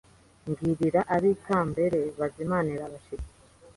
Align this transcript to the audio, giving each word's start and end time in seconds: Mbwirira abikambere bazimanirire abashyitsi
Mbwirira 0.47 1.01
abikambere 1.15 1.99
bazimanirire 2.19 2.83
abashyitsi 2.85 3.33